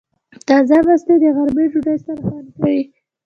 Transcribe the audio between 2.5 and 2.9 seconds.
کوي.